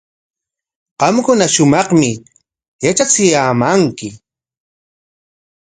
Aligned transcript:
Qamkuna 0.99 1.45
shumaqmi 1.53 2.11
yatrachiyaamanki. 2.83 4.07